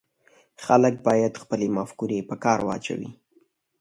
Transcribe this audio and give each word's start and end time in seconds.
خلک 0.65 0.93
باید 1.07 1.33
خپلې 1.41 1.67
مفکورې 1.77 2.19
په 2.29 2.35
کار 2.43 2.59
واچوي 2.63 3.09